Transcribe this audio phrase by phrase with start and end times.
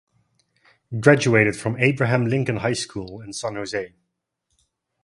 [0.99, 3.93] Graduated from Abraham Lincoln High School in San Jose.